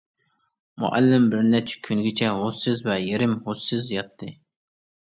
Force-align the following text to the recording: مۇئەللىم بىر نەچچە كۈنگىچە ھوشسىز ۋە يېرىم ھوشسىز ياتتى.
مۇئەللىم 0.83 1.27
بىر 1.33 1.45
نەچچە 1.49 1.83
كۈنگىچە 1.89 2.33
ھوشسىز 2.41 2.85
ۋە 2.89 2.99
يېرىم 3.05 3.39
ھوشسىز 3.47 3.97
ياتتى. 3.99 4.35